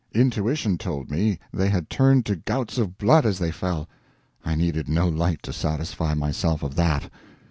[0.15, 3.87] Intuition told me they had turned to gouts of blood as they fell
[4.43, 7.07] I needed no light to satisfy myself of that.